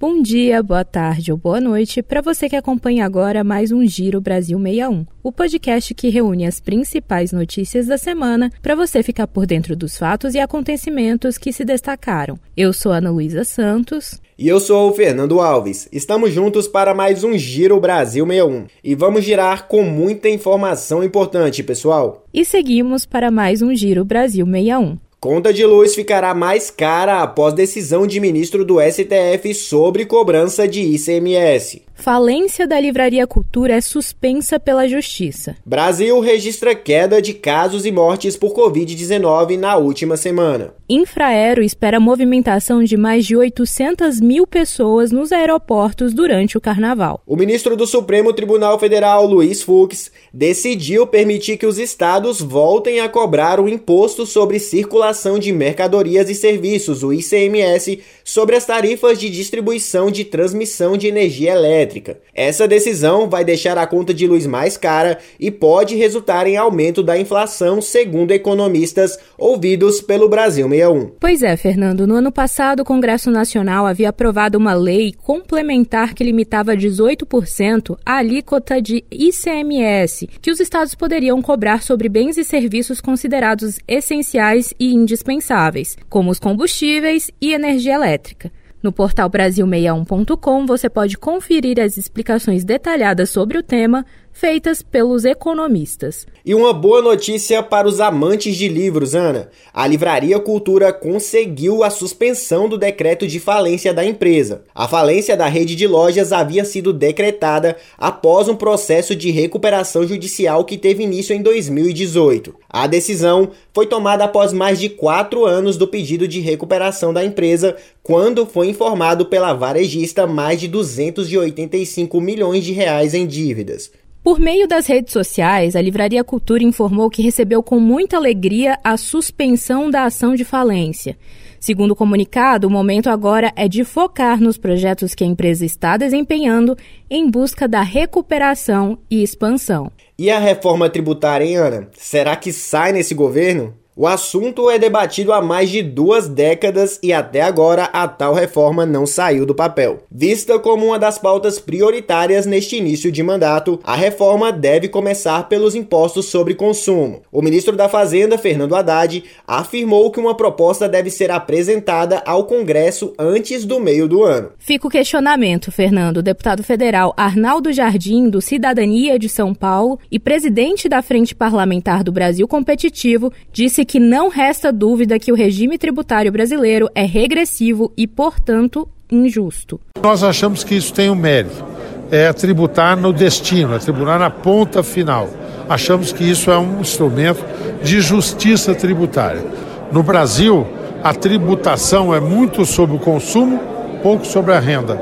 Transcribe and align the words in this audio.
Bom 0.00 0.22
dia, 0.22 0.62
boa 0.62 0.82
tarde 0.82 1.30
ou 1.30 1.36
boa 1.36 1.60
noite 1.60 2.02
para 2.02 2.22
você 2.22 2.48
que 2.48 2.56
acompanha 2.56 3.04
agora 3.04 3.44
mais 3.44 3.70
um 3.70 3.84
Giro 3.84 4.18
Brasil 4.18 4.58
61, 4.58 5.04
o 5.22 5.30
podcast 5.30 5.92
que 5.92 6.08
reúne 6.08 6.46
as 6.46 6.58
principais 6.58 7.32
notícias 7.32 7.86
da 7.86 7.98
semana 7.98 8.50
para 8.62 8.74
você 8.74 9.02
ficar 9.02 9.26
por 9.26 9.44
dentro 9.44 9.76
dos 9.76 9.98
fatos 9.98 10.34
e 10.34 10.38
acontecimentos 10.38 11.36
que 11.36 11.52
se 11.52 11.66
destacaram. 11.66 12.38
Eu 12.56 12.72
sou 12.72 12.92
Ana 12.92 13.10
Luísa 13.10 13.44
Santos. 13.44 14.18
E 14.38 14.48
eu 14.48 14.58
sou 14.58 14.88
o 14.88 14.94
Fernando 14.94 15.38
Alves. 15.38 15.86
Estamos 15.92 16.32
juntos 16.32 16.66
para 16.66 16.94
mais 16.94 17.22
um 17.22 17.36
Giro 17.36 17.78
Brasil 17.78 18.26
61. 18.26 18.68
E 18.82 18.94
vamos 18.94 19.22
girar 19.22 19.68
com 19.68 19.82
muita 19.82 20.30
informação 20.30 21.04
importante, 21.04 21.62
pessoal. 21.62 22.24
E 22.32 22.42
seguimos 22.42 23.04
para 23.04 23.30
mais 23.30 23.60
um 23.60 23.74
Giro 23.74 24.02
Brasil 24.02 24.46
61. 24.46 25.09
Conta 25.20 25.52
de 25.52 25.66
luz 25.66 25.94
ficará 25.94 26.32
mais 26.32 26.70
cara 26.70 27.22
após 27.22 27.52
decisão 27.52 28.06
de 28.06 28.18
ministro 28.18 28.64
do 28.64 28.78
STF 28.80 29.52
sobre 29.52 30.06
cobrança 30.06 30.66
de 30.66 30.80
ICMS. 30.80 31.82
Falência 31.94 32.66
da 32.66 32.80
Livraria 32.80 33.26
Cultura 33.26 33.74
é 33.74 33.80
suspensa 33.82 34.58
pela 34.58 34.88
Justiça. 34.88 35.54
Brasil 35.66 36.18
registra 36.20 36.74
queda 36.74 37.20
de 37.20 37.34
casos 37.34 37.84
e 37.84 37.92
mortes 37.92 38.38
por 38.38 38.54
Covid-19 38.54 39.58
na 39.58 39.76
última 39.76 40.16
semana. 40.16 40.72
Infraero 40.88 41.62
espera 41.62 42.00
movimentação 42.00 42.82
de 42.82 42.96
mais 42.96 43.26
de 43.26 43.36
800 43.36 44.18
mil 44.18 44.46
pessoas 44.46 45.12
nos 45.12 45.30
aeroportos 45.30 46.14
durante 46.14 46.56
o 46.56 46.60
carnaval. 46.60 47.20
O 47.26 47.36
ministro 47.36 47.76
do 47.76 47.86
Supremo 47.86 48.32
Tribunal 48.32 48.78
Federal, 48.78 49.26
Luiz 49.26 49.62
Fux, 49.62 50.10
decidiu 50.32 51.06
permitir 51.06 51.58
que 51.58 51.66
os 51.66 51.78
estados 51.78 52.40
voltem 52.40 53.00
a 53.00 53.10
cobrar 53.10 53.60
o 53.60 53.68
imposto 53.68 54.24
sobre 54.24 54.58
circulação 54.58 55.09
de 55.38 55.52
mercadorias 55.52 56.28
e 56.28 56.34
serviços, 56.34 57.02
o 57.02 57.12
ICMS, 57.12 58.00
sobre 58.24 58.56
as 58.56 58.64
tarifas 58.64 59.18
de 59.18 59.28
distribuição 59.30 60.10
de 60.10 60.24
transmissão 60.24 60.96
de 60.96 61.06
energia 61.06 61.52
elétrica 61.52 61.70
elétrica. 61.90 62.18
Essa 62.34 62.66
decisão 62.66 63.28
vai 63.28 63.44
deixar 63.44 63.76
a 63.76 63.86
conta 63.86 64.14
de 64.14 64.26
luz 64.26 64.46
mais 64.46 64.76
cara 64.76 65.18
e 65.38 65.50
pode 65.50 65.94
resultar 65.96 66.46
em 66.46 66.56
aumento 66.56 67.02
da 67.02 67.18
inflação, 67.18 67.80
segundo 67.80 68.32
economistas 68.32 69.18
ouvidos 69.38 70.00
pelo 70.00 70.28
Brasil 70.28 70.68
61. 70.68 71.12
Pois 71.20 71.42
é, 71.42 71.56
Fernando. 71.56 72.06
No 72.06 72.14
ano 72.14 72.32
passado, 72.32 72.80
o 72.80 72.84
Congresso 72.84 73.30
Nacional 73.30 73.86
havia 73.86 74.08
aprovado 74.08 74.56
uma 74.56 74.74
lei 74.74 75.12
complementar 75.12 76.14
que 76.14 76.24
limitava 76.24 76.76
18% 76.76 77.96
a 78.04 78.16
alíquota 78.16 78.80
de 78.80 79.04
ICMS 79.10 80.28
que 80.40 80.50
os 80.50 80.60
estados 80.60 80.94
poderiam 80.94 81.40
cobrar 81.42 81.82
sobre 81.82 82.08
bens 82.08 82.36
e 82.36 82.44
serviços 82.44 83.00
considerados 83.00 83.78
essenciais 83.86 84.72
e 84.78 84.94
indispensáveis, 85.00 85.96
como 86.08 86.30
os 86.30 86.38
combustíveis 86.38 87.30
e 87.40 87.52
energia 87.52 87.94
elétrica. 87.94 88.52
No 88.82 88.92
portal 88.92 89.28
Brasil61.com 89.28 90.66
você 90.66 90.88
pode 90.88 91.18
conferir 91.18 91.78
as 91.78 91.98
explicações 91.98 92.64
detalhadas 92.64 93.28
sobre 93.28 93.58
o 93.58 93.62
tema 93.62 94.06
feitas 94.40 94.80
pelos 94.80 95.26
economistas. 95.26 96.26
E 96.46 96.54
uma 96.54 96.72
boa 96.72 97.02
notícia 97.02 97.62
para 97.62 97.86
os 97.86 98.00
amantes 98.00 98.56
de 98.56 98.68
livros, 98.68 99.14
Ana. 99.14 99.50
A 99.70 99.86
Livraria 99.86 100.40
Cultura 100.40 100.94
conseguiu 100.94 101.84
a 101.84 101.90
suspensão 101.90 102.66
do 102.66 102.78
decreto 102.78 103.26
de 103.26 103.38
falência 103.38 103.92
da 103.92 104.02
empresa. 104.02 104.62
A 104.74 104.88
falência 104.88 105.36
da 105.36 105.46
rede 105.46 105.76
de 105.76 105.86
lojas 105.86 106.32
havia 106.32 106.64
sido 106.64 106.90
decretada 106.90 107.76
após 107.98 108.48
um 108.48 108.56
processo 108.56 109.14
de 109.14 109.30
recuperação 109.30 110.06
judicial 110.06 110.64
que 110.64 110.78
teve 110.78 111.02
início 111.02 111.36
em 111.36 111.42
2018. 111.42 112.54
A 112.66 112.86
decisão 112.86 113.50
foi 113.74 113.86
tomada 113.86 114.24
após 114.24 114.54
mais 114.54 114.80
de 114.80 114.88
quatro 114.88 115.44
anos 115.44 115.76
do 115.76 115.86
pedido 115.86 116.26
de 116.26 116.40
recuperação 116.40 117.12
da 117.12 117.22
empresa, 117.22 117.76
quando 118.02 118.46
foi 118.46 118.70
informado 118.70 119.26
pela 119.26 119.52
varejista 119.52 120.26
mais 120.26 120.58
de 120.58 120.66
285 120.66 122.18
milhões 122.22 122.64
de 122.64 122.72
reais 122.72 123.12
em 123.12 123.26
dívidas. 123.26 123.90
Por 124.22 124.38
meio 124.38 124.68
das 124.68 124.86
redes 124.86 125.14
sociais, 125.14 125.74
a 125.74 125.80
Livraria 125.80 126.22
Cultura 126.22 126.62
informou 126.62 127.08
que 127.08 127.22
recebeu 127.22 127.62
com 127.62 127.80
muita 127.80 128.18
alegria 128.18 128.78
a 128.84 128.98
suspensão 128.98 129.90
da 129.90 130.04
ação 130.04 130.34
de 130.34 130.44
falência. 130.44 131.16
Segundo 131.58 131.92
o 131.92 131.96
comunicado, 131.96 132.66
o 132.66 132.70
momento 132.70 133.08
agora 133.08 133.50
é 133.56 133.66
de 133.66 133.82
focar 133.82 134.38
nos 134.38 134.58
projetos 134.58 135.14
que 135.14 135.24
a 135.24 135.26
empresa 135.26 135.64
está 135.64 135.96
desempenhando 135.96 136.76
em 137.08 137.30
busca 137.30 137.66
da 137.66 137.80
recuperação 137.80 138.98
e 139.10 139.22
expansão. 139.22 139.90
E 140.18 140.30
a 140.30 140.38
reforma 140.38 140.90
tributária, 140.90 141.46
hein, 141.46 141.56
Ana? 141.56 141.88
Será 141.96 142.36
que 142.36 142.52
sai 142.52 142.92
nesse 142.92 143.14
governo? 143.14 143.74
O 144.00 144.06
assunto 144.06 144.70
é 144.70 144.78
debatido 144.78 145.30
há 145.30 145.42
mais 145.42 145.68
de 145.68 145.82
duas 145.82 146.26
décadas 146.26 146.98
e 147.02 147.12
até 147.12 147.42
agora 147.42 147.84
a 147.92 148.08
tal 148.08 148.32
reforma 148.32 148.86
não 148.86 149.04
saiu 149.04 149.44
do 149.44 149.54
papel. 149.54 150.04
Vista 150.10 150.58
como 150.58 150.86
uma 150.86 150.98
das 150.98 151.18
pautas 151.18 151.58
prioritárias 151.58 152.46
neste 152.46 152.76
início 152.76 153.12
de 153.12 153.22
mandato, 153.22 153.78
a 153.84 153.94
reforma 153.94 154.50
deve 154.50 154.88
começar 154.88 155.50
pelos 155.50 155.74
impostos 155.74 156.24
sobre 156.24 156.54
consumo. 156.54 157.20
O 157.30 157.42
ministro 157.42 157.76
da 157.76 157.90
Fazenda, 157.90 158.38
Fernando 158.38 158.74
Haddad, 158.74 159.22
afirmou 159.46 160.10
que 160.10 160.18
uma 160.18 160.34
proposta 160.34 160.88
deve 160.88 161.10
ser 161.10 161.30
apresentada 161.30 162.22
ao 162.24 162.44
Congresso 162.44 163.12
antes 163.18 163.66
do 163.66 163.78
meio 163.78 164.08
do 164.08 164.24
ano. 164.24 164.52
Fica 164.56 164.88
o 164.88 164.90
questionamento, 164.90 165.70
Fernando. 165.70 166.16
O 166.16 166.22
deputado 166.22 166.62
federal 166.62 167.12
Arnaldo 167.18 167.70
Jardim, 167.70 168.30
do 168.30 168.40
Cidadania 168.40 169.18
de 169.18 169.28
São 169.28 169.52
Paulo 169.52 169.98
e 170.10 170.18
presidente 170.18 170.88
da 170.88 171.02
Frente 171.02 171.34
Parlamentar 171.34 172.02
do 172.02 172.10
Brasil 172.10 172.48
Competitivo, 172.48 173.30
disse 173.52 173.84
que 173.89 173.89
não 173.98 174.28
resta 174.28 174.72
dúvida 174.72 175.18
que 175.18 175.32
o 175.32 175.34
regime 175.34 175.78
tributário 175.78 176.30
brasileiro 176.30 176.88
é 176.94 177.04
regressivo 177.04 177.92
e, 177.96 178.06
portanto, 178.06 178.88
injusto. 179.10 179.80
Nós 180.00 180.22
achamos 180.22 180.62
que 180.62 180.74
isso 180.74 180.92
tem 180.92 181.10
um 181.10 181.14
mérito, 181.14 181.64
é 182.10 182.32
tributar 182.32 182.96
no 182.96 183.12
destino, 183.12 183.74
é 183.74 183.78
tributar 183.78 184.18
na 184.18 184.30
ponta 184.30 184.82
final. 184.82 185.28
Achamos 185.68 186.12
que 186.12 186.24
isso 186.24 186.50
é 186.50 186.58
um 186.58 186.80
instrumento 186.80 187.44
de 187.82 188.00
justiça 188.00 188.74
tributária. 188.74 189.44
No 189.90 190.02
Brasil, 190.02 190.66
a 191.02 191.14
tributação 191.14 192.14
é 192.14 192.20
muito 192.20 192.64
sobre 192.66 192.96
o 192.96 192.98
consumo, 192.98 193.58
pouco 194.02 194.26
sobre 194.26 194.52
a 194.52 194.60
renda. 194.60 195.00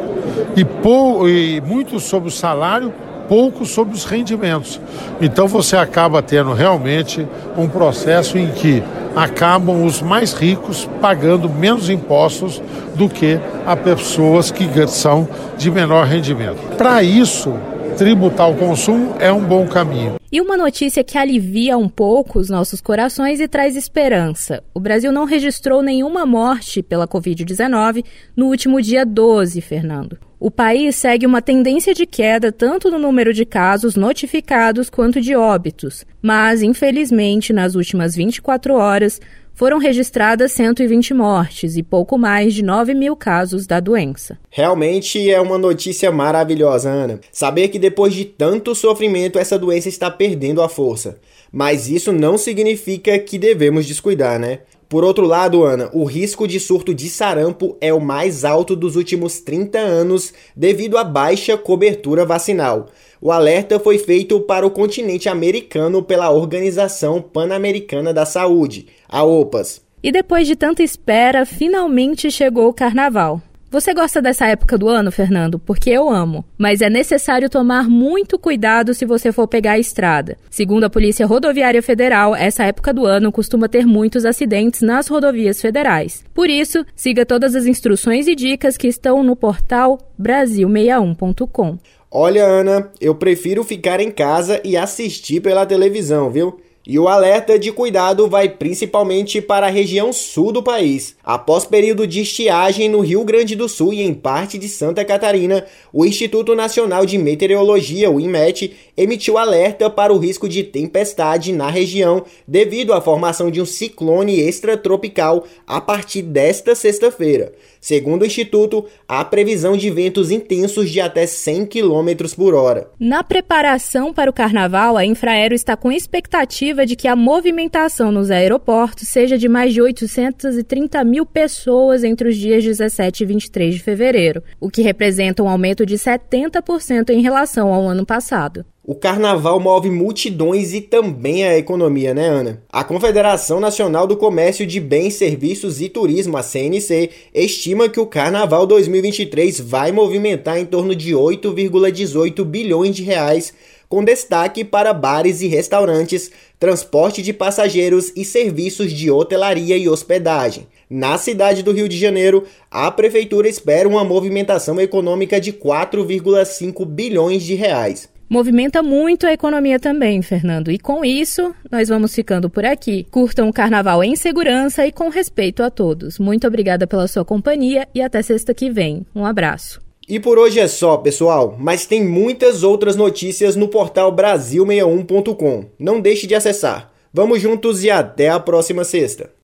E, 0.57 0.65
pou, 0.65 1.29
e 1.29 1.61
muito 1.61 1.99
sobre 2.01 2.29
o 2.29 2.33
salário, 2.33 2.93
pouco 3.29 3.65
sobre 3.65 3.95
os 3.95 4.05
rendimentos. 4.05 4.81
Então 5.21 5.47
você 5.47 5.77
acaba 5.77 6.23
tendo 6.23 6.53
realmente 6.53 7.27
um 7.57 7.69
processo 7.69 8.39
em 8.39 8.51
que 8.51 8.83
acabam 9.15 9.85
os 9.85 10.01
mais 10.01 10.33
ricos 10.33 10.89
pagando 11.01 11.49
menos 11.49 11.91
impostos 11.91 12.63
do 12.95 13.09
que 13.09 13.39
as 13.67 13.79
pessoas 13.81 14.51
que 14.51 14.69
são 14.89 15.29
de 15.57 15.71
menor 15.71 16.07
rendimento. 16.07 16.77
Para 16.77 17.03
isso, 17.03 17.55
tributar 17.99 18.49
o 18.49 18.57
consumo 18.57 19.17
é 19.19 19.33
um 19.33 19.45
bom 19.45 19.67
caminho. 19.67 20.21
E 20.31 20.41
uma 20.41 20.57
notícia 20.57 21.03
que 21.03 21.19
alivia 21.19 21.77
um 21.77 21.89
pouco 21.89 22.39
os 22.39 22.49
nossos 22.49 22.81
corações 22.81 23.41
e 23.41 23.49
traz 23.49 23.75
esperança. 23.75 24.63
O 24.73 24.79
Brasil 24.79 25.11
não 25.11 25.25
registrou 25.25 25.83
nenhuma 25.83 26.25
morte 26.25 26.81
pela 26.81 27.09
Covid-19 27.09 28.05
no 28.37 28.47
último 28.47 28.81
dia 28.81 29.05
12, 29.05 29.61
Fernando. 29.61 30.17
O 30.39 30.49
país 30.49 30.95
segue 30.95 31.27
uma 31.27 31.43
tendência 31.43 31.93
de 31.93 32.07
queda 32.07 32.53
tanto 32.53 32.89
no 32.89 33.01
número 33.01 33.35
de 33.35 33.45
casos 33.45 33.97
notificados 33.97 34.89
quanto 34.89 35.21
de 35.21 35.35
óbitos, 35.35 36.07
mas, 36.23 36.63
infelizmente, 36.63 37.53
nas 37.53 37.75
últimas 37.75 38.15
24 38.15 38.75
horas, 38.75 39.21
foram 39.59 39.79
registradas 39.79 40.53
120 40.53 41.13
mortes 41.13 41.77
e 41.77 41.83
pouco 41.83 42.17
mais 42.17 42.55
de 42.55 42.63
9 42.63 42.95
mil 42.95 43.17
casos 43.17 43.67
da 43.67 43.81
doença. 43.81 44.39
Realmente 44.49 45.29
é 45.29 45.41
uma 45.41 45.59
notícia 45.59 46.13
maravilhosa, 46.13 46.89
Ana. 46.89 47.19
Saber 47.33 47.67
que 47.67 47.77
depois 47.77 48.15
de 48.15 48.25
tanto 48.25 48.73
sofrimento 48.73 49.37
essa 49.37 49.59
doença 49.59 49.89
está 49.89 50.09
perdendo 50.13 50.63
a 50.63 50.69
força. 50.69 51.19
Mas 51.51 51.89
isso 51.89 52.13
não 52.13 52.39
significa 52.39 53.19
que 53.19 53.37
devemos 53.37 53.85
descuidar, 53.85 54.39
né? 54.39 54.61
Por 54.89 55.05
outro 55.05 55.27
lado, 55.27 55.65
Ana, 55.65 55.91
o 55.93 56.05
risco 56.05 56.49
de 56.49 56.59
surto 56.59 56.95
de 56.95 57.11
sarampo 57.11 57.77
é 57.79 57.93
o 57.93 58.01
mais 58.01 58.43
alto 58.43 58.75
dos 58.75 58.97
últimos 58.97 59.39
30 59.39 59.79
anos 59.79 60.33
devido 60.57 60.97
à 60.97 61.05
baixa 61.05 61.59
cobertura 61.59 62.25
vacinal. 62.25 62.87
O 63.21 63.31
alerta 63.31 63.79
foi 63.79 63.99
feito 63.99 64.41
para 64.41 64.67
o 64.67 64.71
continente 64.71 65.29
americano 65.29 66.03
pela 66.03 66.31
Organização 66.31 67.21
Pan-Americana 67.21 68.15
da 68.15 68.25
Saúde, 68.25 68.87
a 69.07 69.23
OPAS. 69.23 69.83
E 70.03 70.11
depois 70.11 70.47
de 70.47 70.57
tanta 70.57 70.83
espera, 70.83 71.45
finalmente 71.45 72.31
chegou 72.31 72.69
o 72.69 72.75
carnaval. 72.75 73.43
Você 73.71 73.93
gosta 73.93 74.23
dessa 74.23 74.47
época 74.47 74.79
do 74.79 74.89
ano, 74.89 75.13
Fernando? 75.13 75.59
Porque 75.59 75.91
eu 75.91 76.09
amo. 76.09 76.43
Mas 76.57 76.81
é 76.81 76.89
necessário 76.89 77.51
tomar 77.51 77.87
muito 77.87 78.39
cuidado 78.39 78.95
se 78.95 79.05
você 79.05 79.31
for 79.31 79.47
pegar 79.47 79.73
a 79.73 79.79
estrada. 79.79 80.39
Segundo 80.49 80.85
a 80.85 80.91
Polícia 80.91 81.27
Rodoviária 81.27 81.83
Federal, 81.83 82.35
essa 82.35 82.65
época 82.65 82.95
do 82.95 83.05
ano 83.05 83.31
costuma 83.31 83.69
ter 83.69 83.85
muitos 83.85 84.25
acidentes 84.25 84.81
nas 84.81 85.07
rodovias 85.07 85.61
federais. 85.61 86.25
Por 86.33 86.49
isso, 86.49 86.83
siga 86.97 87.27
todas 87.27 87.55
as 87.55 87.67
instruções 87.67 88.27
e 88.27 88.35
dicas 88.35 88.79
que 88.79 88.89
estão 88.89 89.23
no 89.23 89.37
portal 89.37 89.99
Brasil61.com. 90.19 91.77
Olha, 92.11 92.47
Ana, 92.47 92.91
eu 92.99 93.15
prefiro 93.15 93.63
ficar 93.63 94.01
em 94.01 94.11
casa 94.11 94.63
e 94.65 94.79
assistir 94.79 95.43
pela 95.43 95.67
televisão, 95.67 96.31
viu? 96.31 96.59
E 96.91 96.99
o 96.99 97.07
alerta 97.07 97.59
de 97.59 97.71
cuidado 97.71 98.27
vai 98.29 98.49
principalmente 98.49 99.43
para 99.43 99.67
a 99.67 99.71
região 99.71 100.11
sul 100.11 100.51
do 100.51 100.63
país. 100.63 101.15
Após 101.23 101.67
período 101.67 102.07
de 102.07 102.23
estiagem 102.23 102.89
no 102.89 103.01
Rio 103.01 103.23
Grande 103.25 103.55
do 103.55 103.69
Sul 103.69 103.93
e 103.93 104.01
em 104.01 104.15
parte 104.15 104.57
de 104.57 104.71
Santa 104.71 105.05
Catarina, 105.05 105.67
o 105.93 106.07
Instituto 106.07 106.55
Nacional 106.55 107.05
de 107.05 107.19
Meteorologia, 107.19 108.11
o 108.11 108.19
INMET, 108.19 108.75
emitiu 108.97 109.37
alerta 109.37 109.91
para 109.91 110.15
o 110.15 110.19
risco 110.19 110.49
de 110.49 110.65
tempestade 110.65 111.53
na 111.53 111.69
região 111.69 112.25
devido 112.47 112.95
à 112.95 113.03
formação 113.03 113.51
de 113.51 113.61
um 113.61 113.67
ciclone 113.67 114.41
extratropical 114.41 115.45
a 115.67 115.83
partir 115.83 116.23
desta 116.23 116.75
sexta-feira. 116.75 117.53
Segundo 117.81 118.23
o 118.23 118.27
Instituto, 118.27 118.87
há 119.07 119.25
previsão 119.25 119.77
de 119.77 119.91
ventos 119.91 120.31
intensos 120.31 120.91
de 120.91 121.01
até 121.01 121.27
100 121.27 121.67
km 121.67 122.35
por 122.35 122.55
hora. 122.55 122.91
Na 122.99 123.23
preparação 123.23 124.13
para 124.13 124.31
o 124.31 124.33
carnaval, 124.33 124.97
a 124.97 125.05
Infraero 125.05 125.55
está 125.55 125.77
com 125.77 125.93
expectativa 125.93 126.78
de 126.85 126.97
que 126.97 127.09
a 127.09 127.17
movimentação 127.17 128.11
nos 128.11 128.31
aeroportos 128.31 129.09
seja 129.09 129.39
de 129.39 129.49
mais 129.49 129.73
de 129.73 129.81
830 129.81 131.03
mil 131.05 131.25
pessoas 131.27 132.05
entre 132.05 132.29
os 132.29 132.37
dias 132.37 132.65
17 132.65 133.23
e 133.23 133.27
23 133.27 133.75
de 133.75 133.83
fevereiro, 133.83 134.43
o 134.61 134.71
que 134.71 134.83
representa 134.83 135.43
um 135.43 135.49
aumento 135.49 135.85
de 135.85 135.97
70% 135.97 137.11
em 137.11 137.21
relação 137.21 137.73
ao 137.73 137.87
ano 137.87 138.05
passado. 138.05 138.65
O 138.89 138.95
carnaval 138.95 139.61
move 139.61 139.91
multidões 139.91 140.73
e 140.73 140.81
também 140.81 141.45
a 141.45 141.59
economia, 141.59 142.15
né, 142.15 142.27
Ana? 142.27 142.63
A 142.73 142.83
Confederação 142.83 143.61
Nacional 143.61 144.07
do 144.07 144.17
Comércio 144.17 144.67
de 144.67 144.81
Bens, 144.81 145.13
Serviços 145.13 145.79
e 145.83 145.91
Turismo, 145.91 146.39
a 146.39 146.43
CNC, 146.43 147.11
estima 147.35 147.91
que 147.91 148.01
o 148.01 148.07
carnaval 148.07 148.67
2023 148.67 149.61
vai 149.61 149.93
movimentar 149.93 150.59
em 150.59 150.65
torno 150.65 150.95
de 150.95 151.13
8,18 151.13 152.43
bilhões 152.47 152.97
de 152.97 153.03
reais, 153.03 153.53
com 153.89 154.05
destaque 154.05 154.65
para 154.65 154.93
bares 154.93 155.41
e 155.41 155.47
restaurantes, 155.47 156.31
transporte 156.59 157.23
de 157.23 157.33
passageiros 157.33 158.13
e 158.15 158.25
serviços 158.25 158.93
de 158.93 159.11
hotelaria 159.11 159.77
e 159.77 159.89
hospedagem. 159.89 160.67
Na 160.91 161.19
cidade 161.19 161.63
do 161.63 161.73
Rio 161.73 161.89
de 161.89 161.99
Janeiro, 161.99 162.45
a 162.71 162.91
prefeitura 162.91 163.49
espera 163.49 163.89
uma 163.89 164.05
movimentação 164.05 164.81
econômica 164.81 165.41
de 165.41 165.53
4,5 165.53 166.85
bilhões 166.85 167.43
de 167.43 167.55
reais 167.55 168.09
movimenta 168.29 168.83
muito 168.83 169.27
a 169.27 169.33
economia 169.33 169.81
também, 169.81 170.21
Fernando. 170.21 170.71
E 170.71 170.79
com 170.79 171.05
isso, 171.05 171.55
nós 171.71 171.89
vamos 171.89 172.15
ficando 172.15 172.51
por 172.51 172.65
aqui. 172.65 173.07
Curtam 173.11 173.49
o 173.49 173.53
carnaval 173.53 174.05
em 174.05 174.15
segurança 174.15 174.87
e 174.87 174.93
com 174.93 175.09
respeito 175.09 175.63
a 175.63 175.71
todos. 175.71 176.19
Muito 176.19 176.47
obrigada 176.47 176.87
pela 176.87 177.09
sua 177.09 177.25
companhia 177.25 177.89
e 177.95 178.03
até 178.03 178.21
sexta 178.23 178.53
que 178.53 178.71
vem. 178.71 179.07
Um 179.15 179.25
abraço. 179.25 179.88
E 180.09 180.19
por 180.19 180.39
hoje 180.39 180.59
é 180.59 180.67
só, 180.67 180.97
pessoal, 180.97 181.55
mas 181.59 181.85
tem 181.85 182.03
muitas 182.03 182.63
outras 182.63 182.97
notícias 182.97 183.55
no 183.55 183.69
portal 183.69 184.11
Brasil61.com. 184.11 185.67
Não 185.79 186.01
deixe 186.01 186.27
de 186.27 186.35
acessar. 186.35 186.91
Vamos 187.13 187.43
juntos 187.43 187.85
e 187.85 187.91
até 187.91 188.31
a 188.31 188.41
próxima 188.41 188.85
sexta. 188.85 189.31